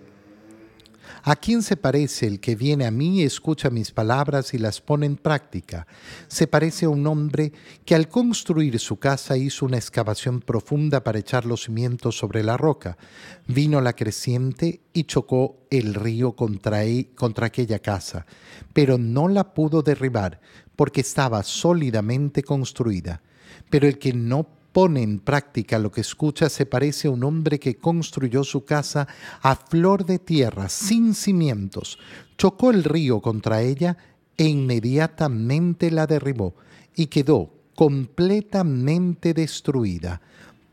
a 1.22 1.36
quién 1.36 1.62
se 1.62 1.78
parece 1.78 2.26
el 2.26 2.40
que 2.40 2.56
viene 2.56 2.84
a 2.84 2.90
mí, 2.90 3.22
escucha 3.22 3.70
mis 3.70 3.90
palabras 3.90 4.52
y 4.52 4.58
las 4.58 4.82
pone 4.82 5.06
en 5.06 5.16
práctica. 5.16 5.86
Se 6.28 6.46
parece 6.46 6.84
a 6.84 6.90
un 6.90 7.06
hombre 7.06 7.54
que 7.86 7.94
al 7.94 8.10
construir 8.10 8.78
su 8.78 8.98
casa 8.98 9.38
hizo 9.38 9.64
una 9.64 9.78
excavación 9.78 10.40
profunda 10.40 11.02
para 11.02 11.18
echar 11.18 11.46
los 11.46 11.62
cimientos 11.62 12.18
sobre 12.18 12.42
la 12.42 12.58
roca. 12.58 12.98
Vino 13.46 13.80
la 13.80 13.94
creciente 13.94 14.82
y 14.92 15.04
chocó 15.04 15.56
el 15.70 15.94
río 15.94 16.32
contra, 16.32 16.84
e, 16.84 17.08
contra 17.14 17.46
aquella 17.46 17.78
casa, 17.78 18.26
pero 18.74 18.98
no 18.98 19.28
la 19.28 19.54
pudo 19.54 19.80
derribar 19.80 20.38
porque 20.82 21.02
estaba 21.02 21.44
sólidamente 21.44 22.42
construida. 22.42 23.22
Pero 23.70 23.86
el 23.86 24.00
que 24.00 24.12
no 24.12 24.48
pone 24.72 25.00
en 25.04 25.20
práctica 25.20 25.78
lo 25.78 25.92
que 25.92 26.00
escucha 26.00 26.48
se 26.48 26.66
parece 26.66 27.06
a 27.06 27.12
un 27.12 27.22
hombre 27.22 27.60
que 27.60 27.76
construyó 27.76 28.42
su 28.42 28.64
casa 28.64 29.06
a 29.42 29.54
flor 29.54 30.04
de 30.04 30.18
tierra, 30.18 30.68
sin 30.68 31.14
cimientos. 31.14 32.00
Chocó 32.36 32.72
el 32.72 32.82
río 32.82 33.20
contra 33.20 33.62
ella 33.62 33.96
e 34.36 34.46
inmediatamente 34.46 35.92
la 35.92 36.08
derribó 36.08 36.56
y 36.96 37.06
quedó 37.06 37.54
completamente 37.76 39.34
destruida. 39.34 40.20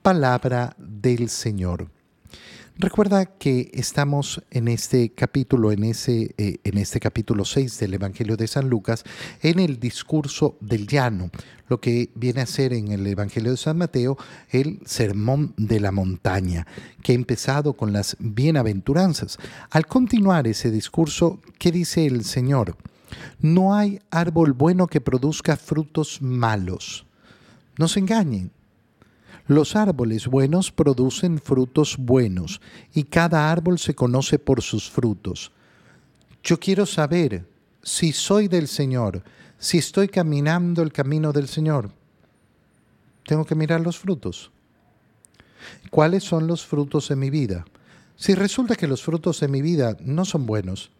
Palabra 0.02 0.76
del 0.80 1.30
Señor. 1.30 1.92
Recuerda 2.82 3.26
que 3.26 3.72
estamos 3.74 4.42
en 4.52 4.70
este 4.70 5.10
capítulo, 5.10 5.74
en, 5.74 5.84
ese, 5.84 6.34
eh, 6.38 6.60
en 6.64 6.78
este 6.78 7.02
capítulo 7.02 7.44
6 7.44 7.78
del 7.78 7.96
Evangelio 7.96 8.38
de 8.38 8.48
San 8.48 8.70
Lucas, 8.70 9.04
en 9.42 9.60
el 9.60 9.82
discurso 9.82 10.56
del 10.62 10.88
llano, 10.88 11.30
lo 11.68 11.82
que 11.82 12.10
viene 12.16 12.40
a 12.40 12.46
ser 12.46 12.72
en 12.72 12.94
el 12.94 13.06
Evangelio 13.06 13.52
de 13.52 13.58
San 13.58 13.78
Mateo 13.78 14.18
el 14.50 14.80
sermón 14.86 15.54
de 15.58 15.82
la 15.82 15.92
montaña, 15.92 16.68
que 17.04 17.12
ha 17.12 17.16
empezado 17.16 17.74
con 17.74 17.92
las 17.92 18.16
bienaventuranzas. 18.18 19.40
Al 19.72 19.86
continuar 19.86 20.48
ese 20.48 20.72
discurso, 20.72 21.42
¿qué 21.58 21.74
dice 21.74 22.06
el 22.06 22.24
Señor? 22.24 22.78
No 23.42 23.76
hay 23.76 24.00
árbol 24.10 24.54
bueno 24.54 24.88
que 24.88 25.02
produzca 25.02 25.58
frutos 25.58 26.22
malos. 26.22 27.06
No 27.78 27.90
se 27.90 28.00
engañen, 28.00 28.52
los 29.50 29.76
árboles 29.76 30.28
buenos 30.28 30.72
producen 30.72 31.40
frutos 31.40 31.98
buenos 31.98 32.62
y 32.94 33.06
cada 33.06 33.52
árbol 33.52 33.80
se 33.80 33.96
conoce 33.96 34.38
por 34.38 34.62
sus 34.62 34.92
frutos. 34.92 35.52
Yo 36.44 36.60
quiero 36.60 36.86
saber 36.86 37.48
si 37.82 38.14
soy 38.14 38.48
del 38.48 38.68
Señor, 38.68 39.24
si 39.58 39.80
estoy 39.80 40.08
caminando 40.08 40.84
el 40.84 40.94
camino 40.94 41.34
del 41.34 41.48
Señor. 41.48 41.90
Tengo 43.26 43.44
que 43.44 43.56
mirar 43.56 43.82
los 43.82 43.98
frutos. 43.98 44.52
¿Cuáles 45.90 46.24
son 46.24 46.46
los 46.46 46.64
frutos 46.64 47.10
de 47.10 47.16
mi 47.16 47.32
vida? 47.32 47.66
Si 48.18 48.36
resulta 48.36 48.76
que 48.76 48.88
los 48.88 49.02
frutos 49.02 49.40
de 49.40 49.48
mi 49.48 49.64
vida 49.64 49.98
no 50.02 50.26
son 50.26 50.46
buenos, 50.46 50.92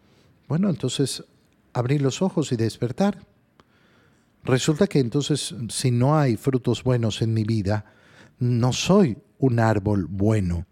bueno, 0.48 0.70
entonces 0.70 1.22
abrir 1.72 2.02
los 2.02 2.20
ojos 2.20 2.50
y 2.50 2.56
despertar. 2.56 3.24
Resulta 4.42 4.88
que 4.88 4.98
entonces 4.98 5.54
si 5.68 5.92
no 5.92 6.18
hay 6.18 6.36
frutos 6.36 6.82
buenos 6.82 7.22
en 7.22 7.32
mi 7.32 7.44
vida, 7.44 7.94
no 8.40 8.72
soy 8.72 9.18
un 9.38 9.60
árbol 9.60 10.06
bueno. 10.08 10.66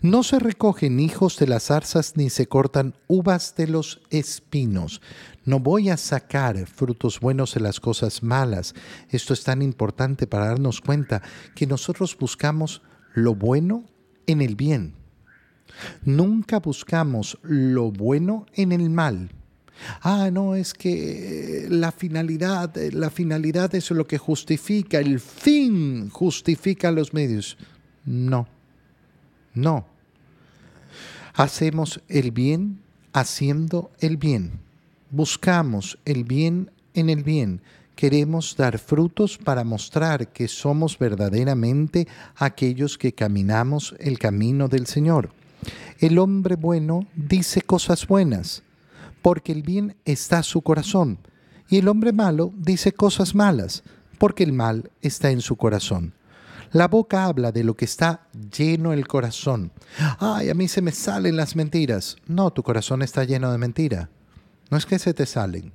No 0.00 0.22
se 0.22 0.38
recogen 0.38 1.00
hijos 1.00 1.38
de 1.38 1.46
las 1.46 1.64
zarzas 1.64 2.16
ni 2.16 2.30
se 2.30 2.46
cortan 2.46 2.94
uvas 3.08 3.54
de 3.56 3.66
los 3.66 4.00
espinos. 4.10 5.00
No 5.44 5.60
voy 5.60 5.90
a 5.90 5.96
sacar 5.96 6.66
frutos 6.66 7.20
buenos 7.20 7.54
de 7.54 7.60
las 7.60 7.80
cosas 7.80 8.22
malas. 8.22 8.74
Esto 9.10 9.34
es 9.34 9.44
tan 9.44 9.62
importante 9.62 10.26
para 10.26 10.46
darnos 10.46 10.80
cuenta 10.80 11.22
que 11.54 11.66
nosotros 11.66 12.16
buscamos 12.18 12.82
lo 13.14 13.34
bueno 13.34 13.84
en 14.26 14.40
el 14.40 14.56
bien. 14.56 14.94
Nunca 16.04 16.60
buscamos 16.60 17.38
lo 17.42 17.90
bueno 17.90 18.46
en 18.54 18.72
el 18.72 18.90
mal. 18.90 19.30
Ah, 20.00 20.30
no, 20.32 20.54
es 20.54 20.74
que 20.74 21.66
la 21.68 21.92
finalidad, 21.92 22.74
la 22.92 23.10
finalidad 23.10 23.74
es 23.74 23.90
lo 23.90 24.06
que 24.06 24.18
justifica, 24.18 24.98
el 24.98 25.20
fin 25.20 26.08
justifica 26.10 26.90
los 26.90 27.12
medios. 27.12 27.56
No, 28.04 28.46
no. 29.54 29.86
Hacemos 31.34 32.00
el 32.08 32.30
bien 32.30 32.80
haciendo 33.12 33.90
el 34.00 34.16
bien. 34.16 34.60
Buscamos 35.10 35.98
el 36.04 36.24
bien 36.24 36.70
en 36.94 37.10
el 37.10 37.22
bien. 37.22 37.60
Queremos 37.94 38.56
dar 38.56 38.78
frutos 38.78 39.38
para 39.38 39.64
mostrar 39.64 40.28
que 40.32 40.48
somos 40.48 40.98
verdaderamente 40.98 42.08
aquellos 42.36 42.98
que 42.98 43.12
caminamos 43.12 43.94
el 43.98 44.18
camino 44.18 44.68
del 44.68 44.86
Señor. 44.86 45.30
El 45.98 46.18
hombre 46.18 46.56
bueno 46.56 47.06
dice 47.14 47.62
cosas 47.62 48.06
buenas 48.06 48.62
porque 49.22 49.52
el 49.52 49.62
bien 49.62 49.96
está 50.04 50.38
en 50.38 50.42
su 50.42 50.62
corazón. 50.62 51.18
Y 51.68 51.78
el 51.78 51.88
hombre 51.88 52.12
malo 52.12 52.52
dice 52.56 52.92
cosas 52.92 53.34
malas, 53.34 53.82
porque 54.18 54.44
el 54.44 54.52
mal 54.52 54.90
está 55.00 55.30
en 55.30 55.40
su 55.40 55.56
corazón. 55.56 56.14
La 56.72 56.88
boca 56.88 57.26
habla 57.26 57.52
de 57.52 57.64
lo 57.64 57.74
que 57.74 57.84
está 57.84 58.26
lleno 58.50 58.92
el 58.92 59.06
corazón. 59.06 59.72
Ay, 60.18 60.48
a 60.48 60.54
mí 60.54 60.68
se 60.68 60.82
me 60.82 60.92
salen 60.92 61.36
las 61.36 61.54
mentiras. 61.54 62.16
No, 62.26 62.50
tu 62.50 62.62
corazón 62.62 63.02
está 63.02 63.24
lleno 63.24 63.52
de 63.52 63.58
mentira. 63.58 64.10
No 64.70 64.78
es 64.78 64.86
que 64.86 64.98
se 64.98 65.12
te 65.12 65.26
salen. 65.26 65.72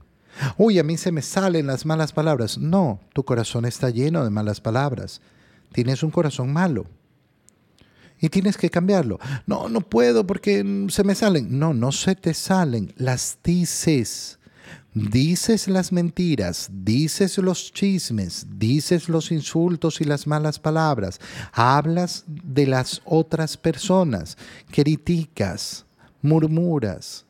Uy, 0.58 0.80
a 0.80 0.84
mí 0.84 0.98
se 0.98 1.12
me 1.12 1.22
salen 1.22 1.68
las 1.68 1.86
malas 1.86 2.14
palabras. 2.14 2.58
No, 2.58 3.00
tu 3.14 3.24
corazón 3.24 3.66
está 3.66 3.92
lleno 3.92 4.24
de 4.24 4.32
malas 4.32 4.60
palabras. 4.60 5.22
Tienes 5.72 6.02
un 6.02 6.10
corazón 6.10 6.52
malo 6.52 6.86
y 8.20 8.30
tienes 8.30 8.58
que 8.58 8.70
cambiarlo. 8.70 9.20
No, 9.46 9.70
no 9.70 9.82
puedo 9.82 10.26
porque 10.26 10.86
se 10.90 11.04
me 11.04 11.16
salen. 11.16 11.60
No, 11.60 11.74
no 11.74 11.92
se 11.92 12.16
te 12.16 12.34
salen, 12.34 12.94
las 12.98 13.38
dices. 13.44 14.40
Dices 14.94 15.68
las 15.68 15.92
mentiras, 15.92 16.72
dices 16.72 17.38
los 17.38 17.72
chismes, 17.72 18.48
dices 18.58 19.10
los 19.10 19.32
insultos 19.32 20.02
y 20.02 20.06
las 20.06 20.26
malas 20.26 20.58
palabras, 20.58 21.20
hablas 21.54 22.24
de 22.26 22.66
las 22.66 23.04
otras 23.06 23.58
personas, 23.58 24.38
criticas, 24.72 25.86
murmuras. 26.24 27.26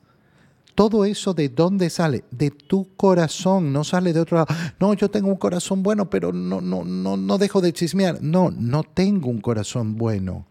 Todo 0.76 1.04
eso 1.04 1.34
de 1.34 1.50
dónde 1.50 1.90
sale? 1.90 2.24
De 2.32 2.52
tu 2.52 2.96
corazón, 2.96 3.74
no 3.74 3.84
sale 3.84 4.14
de 4.14 4.22
otro 4.22 4.38
lado. 4.38 4.56
No, 4.80 4.94
yo 4.94 5.10
tengo 5.10 5.28
un 5.28 5.36
corazón 5.36 5.84
bueno, 5.84 6.10
pero 6.10 6.32
no, 6.32 6.62
no, 6.62 6.86
no, 6.86 7.18
no 7.18 7.38
dejo 7.38 7.60
de 7.60 7.74
chismear. 7.74 8.22
No, 8.22 8.50
no 8.52 8.84
tengo 8.84 9.30
un 9.30 9.42
corazón 9.42 9.98
bueno. 9.98 10.46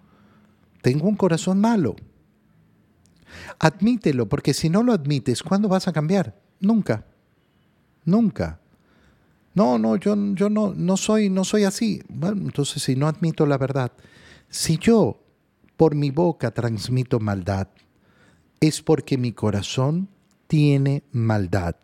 Tengo 0.86 1.08
un 1.08 1.16
corazón 1.16 1.60
malo. 1.60 1.96
Admítelo, 3.58 4.28
porque 4.28 4.54
si 4.54 4.70
no 4.70 4.84
lo 4.84 4.92
admites, 4.92 5.42
¿cuándo 5.42 5.68
vas 5.68 5.88
a 5.88 5.92
cambiar? 5.92 6.40
Nunca. 6.60 7.04
Nunca. 8.04 8.60
No, 9.52 9.80
no, 9.80 9.96
yo, 9.96 10.14
yo 10.34 10.48
no, 10.48 10.74
no, 10.76 10.96
soy, 10.96 11.28
no 11.28 11.42
soy 11.42 11.64
así. 11.64 12.04
Bueno, 12.08 12.42
entonces 12.42 12.84
si 12.84 12.94
no 12.94 13.08
admito 13.08 13.46
la 13.46 13.58
verdad, 13.58 13.90
si 14.48 14.78
yo 14.78 15.18
por 15.76 15.96
mi 15.96 16.12
boca 16.12 16.52
transmito 16.52 17.18
maldad, 17.18 17.66
es 18.60 18.80
porque 18.80 19.18
mi 19.18 19.32
corazón 19.32 20.08
tiene 20.46 21.02
maldad. 21.10 21.74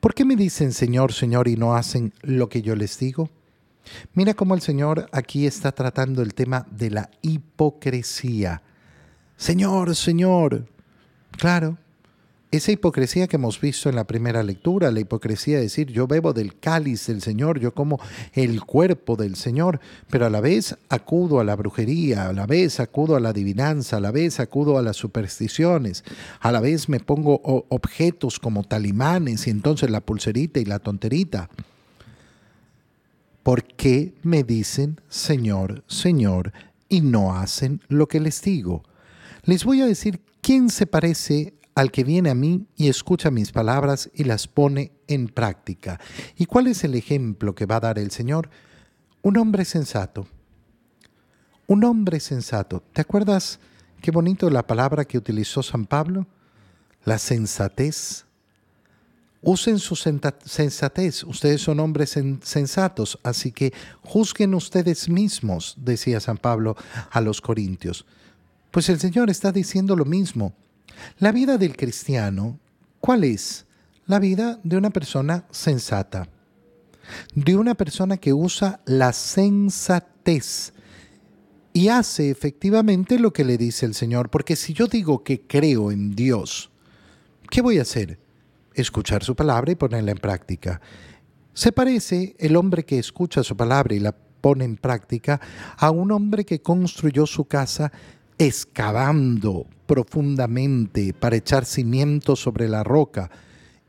¿Por 0.00 0.14
qué 0.14 0.24
me 0.24 0.34
dicen 0.34 0.72
Señor, 0.72 1.12
Señor 1.12 1.46
y 1.46 1.54
no 1.54 1.76
hacen 1.76 2.12
lo 2.22 2.48
que 2.48 2.60
yo 2.60 2.74
les 2.74 2.98
digo? 2.98 3.30
Mira 4.14 4.34
cómo 4.34 4.54
el 4.54 4.60
Señor 4.60 5.08
aquí 5.12 5.46
está 5.46 5.72
tratando 5.72 6.22
el 6.22 6.34
tema 6.34 6.66
de 6.70 6.90
la 6.90 7.10
hipocresía. 7.22 8.62
Señor, 9.36 9.96
Señor. 9.96 10.66
Claro, 11.38 11.78
esa 12.52 12.72
hipocresía 12.72 13.28
que 13.28 13.36
hemos 13.36 13.60
visto 13.60 13.88
en 13.88 13.94
la 13.94 14.08
primera 14.08 14.42
lectura, 14.42 14.90
la 14.90 14.98
hipocresía 14.98 15.58
de 15.58 15.62
decir 15.62 15.86
yo 15.92 16.08
bebo 16.08 16.32
del 16.32 16.58
cáliz 16.58 17.06
del 17.06 17.22
Señor, 17.22 17.60
yo 17.60 17.72
como 17.72 18.00
el 18.32 18.64
cuerpo 18.64 19.14
del 19.14 19.36
Señor, 19.36 19.78
pero 20.10 20.26
a 20.26 20.30
la 20.30 20.40
vez 20.40 20.76
acudo 20.88 21.38
a 21.38 21.44
la 21.44 21.54
brujería, 21.54 22.28
a 22.28 22.32
la 22.32 22.46
vez 22.46 22.80
acudo 22.80 23.14
a 23.14 23.20
la 23.20 23.28
adivinanza, 23.28 23.98
a 23.98 24.00
la 24.00 24.10
vez 24.10 24.40
acudo 24.40 24.78
a 24.78 24.82
las 24.82 24.96
supersticiones, 24.96 26.02
a 26.40 26.50
la 26.50 26.58
vez 26.58 26.88
me 26.88 26.98
pongo 26.98 27.40
objetos 27.68 28.40
como 28.40 28.64
talimanes 28.64 29.46
y 29.46 29.50
entonces 29.50 29.88
la 29.88 30.00
pulserita 30.00 30.58
y 30.58 30.64
la 30.64 30.80
tonterita. 30.80 31.48
¿Por 33.42 33.64
qué 33.64 34.14
me 34.22 34.44
dicen 34.44 35.00
Señor, 35.08 35.82
Señor 35.86 36.52
y 36.88 37.00
no 37.00 37.36
hacen 37.36 37.80
lo 37.88 38.06
que 38.06 38.20
les 38.20 38.42
digo? 38.42 38.82
Les 39.44 39.64
voy 39.64 39.80
a 39.80 39.86
decir 39.86 40.20
quién 40.42 40.68
se 40.68 40.86
parece 40.86 41.54
al 41.74 41.90
que 41.90 42.04
viene 42.04 42.30
a 42.30 42.34
mí 42.34 42.66
y 42.76 42.88
escucha 42.88 43.30
mis 43.30 43.52
palabras 43.52 44.10
y 44.14 44.24
las 44.24 44.46
pone 44.46 44.92
en 45.06 45.28
práctica. 45.28 45.98
¿Y 46.36 46.46
cuál 46.46 46.66
es 46.66 46.84
el 46.84 46.94
ejemplo 46.94 47.54
que 47.54 47.66
va 47.66 47.76
a 47.76 47.80
dar 47.80 47.98
el 47.98 48.10
Señor? 48.10 48.50
Un 49.22 49.38
hombre 49.38 49.64
sensato. 49.64 50.26
Un 51.66 51.84
hombre 51.84 52.20
sensato. 52.20 52.82
¿Te 52.92 53.00
acuerdas 53.00 53.60
qué 54.02 54.10
bonito 54.10 54.50
la 54.50 54.66
palabra 54.66 55.04
que 55.04 55.16
utilizó 55.16 55.62
San 55.62 55.86
Pablo? 55.86 56.26
La 57.04 57.16
sensatez. 57.16 58.26
Usen 59.42 59.78
su 59.78 59.96
sensatez. 59.96 61.24
Ustedes 61.24 61.62
son 61.62 61.80
hombres 61.80 62.18
sensatos, 62.42 63.18
así 63.22 63.52
que 63.52 63.72
juzguen 64.02 64.54
ustedes 64.54 65.08
mismos, 65.08 65.74
decía 65.78 66.20
San 66.20 66.36
Pablo 66.36 66.76
a 67.10 67.20
los 67.20 67.40
corintios. 67.40 68.04
Pues 68.70 68.88
el 68.88 69.00
Señor 69.00 69.30
está 69.30 69.50
diciendo 69.50 69.96
lo 69.96 70.04
mismo. 70.04 70.52
La 71.18 71.32
vida 71.32 71.56
del 71.56 71.76
cristiano, 71.76 72.58
¿cuál 73.00 73.24
es? 73.24 73.66
La 74.06 74.18
vida 74.18 74.60
de 74.62 74.76
una 74.76 74.90
persona 74.90 75.46
sensata, 75.50 76.28
de 77.34 77.56
una 77.56 77.74
persona 77.74 78.18
que 78.18 78.32
usa 78.32 78.80
la 78.84 79.12
sensatez 79.12 80.74
y 81.72 81.88
hace 81.88 82.30
efectivamente 82.30 83.18
lo 83.18 83.32
que 83.32 83.44
le 83.44 83.56
dice 83.56 83.86
el 83.86 83.94
Señor. 83.94 84.28
Porque 84.30 84.56
si 84.56 84.74
yo 84.74 84.86
digo 84.86 85.24
que 85.24 85.40
creo 85.40 85.90
en 85.90 86.14
Dios, 86.14 86.70
¿qué 87.50 87.62
voy 87.62 87.78
a 87.78 87.82
hacer? 87.82 88.18
Escuchar 88.74 89.24
su 89.24 89.34
palabra 89.34 89.72
y 89.72 89.74
ponerla 89.74 90.12
en 90.12 90.18
práctica. 90.18 90.80
Se 91.52 91.72
parece 91.72 92.36
el 92.38 92.56
hombre 92.56 92.84
que 92.84 92.98
escucha 92.98 93.42
su 93.42 93.56
palabra 93.56 93.94
y 93.94 94.00
la 94.00 94.12
pone 94.12 94.64
en 94.64 94.76
práctica 94.76 95.40
a 95.76 95.90
un 95.90 96.12
hombre 96.12 96.44
que 96.44 96.62
construyó 96.62 97.26
su 97.26 97.44
casa 97.44 97.92
excavando 98.38 99.66
profundamente 99.86 101.12
para 101.12 101.36
echar 101.36 101.64
cimientos 101.64 102.40
sobre 102.40 102.68
la 102.68 102.82
roca. 102.82 103.30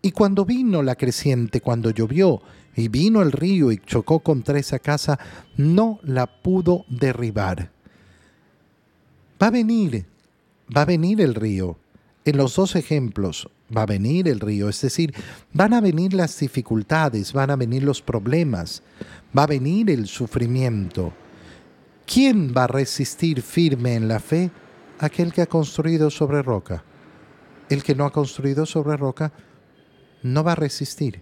Y 0.01 0.11
cuando 0.11 0.45
vino 0.45 0.81
la 0.81 0.95
creciente, 0.95 1.61
cuando 1.61 1.91
llovió, 1.91 2.41
y 2.75 2.87
vino 2.87 3.21
el 3.21 3.31
río 3.31 3.71
y 3.71 3.77
chocó 3.77 4.19
contra 4.19 4.59
esa 4.59 4.79
casa, 4.79 5.19
no 5.57 5.99
la 6.03 6.41
pudo 6.41 6.85
derribar. 6.89 7.71
Va 9.41 9.47
a 9.47 9.51
venir, 9.51 10.05
va 10.75 10.83
a 10.83 10.85
venir 10.85 11.21
el 11.21 11.35
río. 11.35 11.77
En 12.23 12.37
los 12.37 12.55
dos 12.55 12.75
ejemplos 12.75 13.49
va 13.75 13.83
a 13.83 13.85
venir 13.85 14.27
el 14.27 14.39
río, 14.39 14.69
es 14.69 14.81
decir, 14.81 15.13
van 15.53 15.73
a 15.73 15.81
venir 15.81 16.13
las 16.13 16.37
dificultades, 16.39 17.33
van 17.33 17.51
a 17.51 17.55
venir 17.55 17.83
los 17.83 18.01
problemas, 18.01 18.83
va 19.37 19.43
a 19.43 19.47
venir 19.47 19.89
el 19.89 20.07
sufrimiento. 20.07 21.13
¿Quién 22.05 22.53
va 22.55 22.65
a 22.65 22.67
resistir 22.67 23.41
firme 23.41 23.95
en 23.95 24.07
la 24.07 24.19
fe? 24.19 24.51
Aquel 24.99 25.33
que 25.33 25.41
ha 25.41 25.47
construido 25.47 26.09
sobre 26.09 26.41
roca. 26.41 26.83
El 27.69 27.83
que 27.83 27.95
no 27.95 28.05
ha 28.05 28.11
construido 28.11 28.65
sobre 28.65 28.97
roca 28.97 29.31
no 30.23 30.43
va 30.43 30.51
a 30.51 30.55
resistir. 30.55 31.21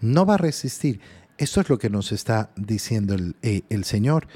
No 0.00 0.26
va 0.26 0.34
a 0.34 0.38
resistir. 0.38 1.00
Esto 1.38 1.60
es 1.60 1.68
lo 1.68 1.78
que 1.78 1.88
nos 1.88 2.12
está 2.12 2.50
diciendo 2.56 3.14
el, 3.14 3.36
eh, 3.42 3.62
Señor. 3.84 4.26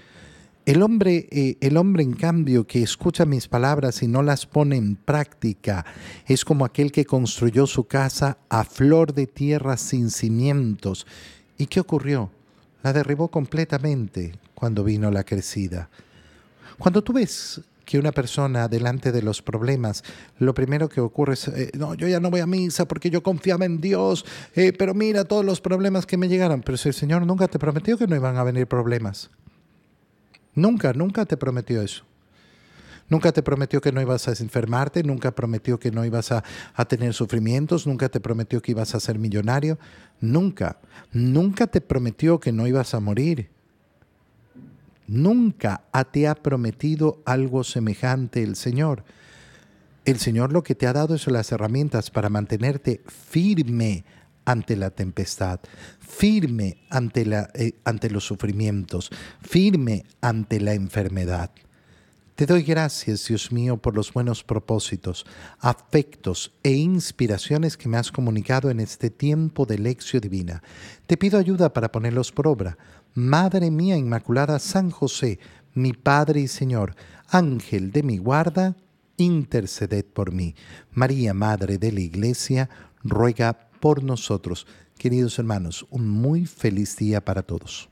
El 0.66 0.80
hombre, 0.82 1.28
eh, 1.30 1.58
el 1.60 1.76
hombre, 1.76 2.02
en 2.02 2.14
cambio, 2.14 2.66
que 2.66 2.82
escucha 2.82 3.26
mis 3.26 3.48
palabras 3.48 4.02
y 4.02 4.08
no 4.08 4.22
las 4.22 4.46
pone 4.46 4.76
en 4.76 4.96
práctica, 4.96 5.84
es 6.26 6.42
como 6.42 6.64
aquel 6.64 6.90
que 6.90 7.04
construyó 7.04 7.66
su 7.66 7.84
casa 7.84 8.38
a 8.48 8.64
flor 8.64 9.12
de 9.12 9.26
tierra 9.26 9.76
sin 9.76 10.10
cimientos. 10.10 11.06
¿Y 11.58 11.66
qué 11.66 11.80
ocurrió? 11.80 12.30
La 12.82 12.94
derribó 12.94 13.28
completamente 13.28 14.32
cuando 14.54 14.84
vino 14.84 15.10
la 15.10 15.24
crecida. 15.24 15.90
Cuando 16.78 17.04
tú 17.04 17.12
ves 17.12 17.60
que 17.84 17.98
una 17.98 18.12
persona 18.12 18.66
delante 18.66 19.12
de 19.12 19.20
los 19.20 19.42
problemas, 19.42 20.02
lo 20.38 20.54
primero 20.54 20.88
que 20.88 21.02
ocurre 21.02 21.34
es, 21.34 21.48
eh, 21.48 21.72
no, 21.74 21.92
yo 21.92 22.08
ya 22.08 22.20
no 22.20 22.30
voy 22.30 22.40
a 22.40 22.46
misa 22.46 22.88
porque 22.88 23.10
yo 23.10 23.22
confiaba 23.22 23.66
en 23.66 23.82
Dios, 23.82 24.24
eh, 24.54 24.72
pero 24.72 24.94
mira 24.94 25.24
todos 25.24 25.44
los 25.44 25.60
problemas 25.60 26.06
que 26.06 26.16
me 26.16 26.28
llegaron. 26.28 26.62
Pero 26.62 26.78
si 26.78 26.88
el 26.88 26.94
Señor 26.94 27.26
nunca 27.26 27.48
te 27.48 27.58
prometió 27.58 27.98
que 27.98 28.06
no 28.06 28.16
iban 28.16 28.38
a 28.38 28.44
venir 28.44 28.66
problemas. 28.66 29.30
Nunca, 30.54 30.92
nunca 30.92 31.24
te 31.24 31.36
prometió 31.36 31.82
eso. 31.82 32.04
Nunca 33.08 33.32
te 33.32 33.42
prometió 33.42 33.80
que 33.80 33.92
no 33.92 34.00
ibas 34.00 34.28
a 34.28 34.32
enfermarte, 34.32 35.02
nunca 35.02 35.30
prometió 35.34 35.78
que 35.78 35.90
no 35.90 36.04
ibas 36.04 36.32
a, 36.32 36.42
tener 36.88 37.12
sufrimientos, 37.12 37.86
nunca 37.86 38.08
te 38.08 38.18
prometió 38.18 38.62
que 38.62 38.72
ibas 38.72 38.94
a 38.94 39.00
ser 39.00 39.18
millonario, 39.18 39.78
nunca. 40.20 40.78
Nunca 41.12 41.66
te 41.66 41.80
prometió 41.80 42.40
que 42.40 42.52
no 42.52 42.66
ibas 42.66 42.94
a 42.94 43.00
morir. 43.00 43.50
Nunca 45.06 45.82
te 46.10 46.26
ha 46.26 46.34
prometido 46.34 47.20
algo 47.26 47.62
semejante 47.62 48.42
el 48.42 48.56
Señor. 48.56 49.04
El 50.06 50.18
Señor 50.18 50.52
lo 50.52 50.62
que 50.62 50.74
te 50.74 50.86
ha 50.86 50.94
dado 50.94 51.18
son 51.18 51.34
las 51.34 51.52
herramientas 51.52 52.10
para 52.10 52.30
mantenerte 52.30 53.02
firme 53.06 54.04
ante 54.44 54.76
la 54.76 54.90
tempestad, 54.90 55.60
firme 55.98 56.78
ante, 56.90 57.24
la, 57.24 57.50
eh, 57.54 57.74
ante 57.84 58.10
los 58.10 58.24
sufrimientos, 58.24 59.10
firme 59.40 60.04
ante 60.20 60.60
la 60.60 60.74
enfermedad. 60.74 61.50
Te 62.34 62.46
doy 62.46 62.64
gracias, 62.64 63.28
Dios 63.28 63.52
mío, 63.52 63.76
por 63.76 63.94
los 63.94 64.12
buenos 64.12 64.42
propósitos, 64.42 65.24
afectos 65.60 66.52
e 66.64 66.72
inspiraciones 66.72 67.76
que 67.76 67.88
me 67.88 67.96
has 67.96 68.10
comunicado 68.10 68.70
en 68.70 68.80
este 68.80 69.08
tiempo 69.08 69.66
de 69.66 69.78
lección 69.78 70.20
divina. 70.20 70.60
Te 71.06 71.16
pido 71.16 71.38
ayuda 71.38 71.72
para 71.72 71.92
ponerlos 71.92 72.32
por 72.32 72.48
obra. 72.48 72.76
Madre 73.14 73.70
mía 73.70 73.96
Inmaculada, 73.96 74.58
San 74.58 74.90
José, 74.90 75.38
mi 75.74 75.92
Padre 75.92 76.40
y 76.40 76.48
Señor, 76.48 76.96
Ángel 77.28 77.92
de 77.92 78.02
mi 78.02 78.18
guarda, 78.18 78.74
interceded 79.16 80.04
por 80.04 80.32
mí. 80.32 80.56
María, 80.90 81.34
Madre 81.34 81.78
de 81.78 81.92
la 81.92 82.00
Iglesia, 82.00 82.68
ruega 83.04 83.63
por 83.84 84.02
nosotros. 84.02 84.66
Queridos 84.96 85.38
hermanos, 85.38 85.86
un 85.90 86.08
muy 86.08 86.46
feliz 86.46 86.96
día 86.96 87.22
para 87.22 87.42
todos. 87.42 87.90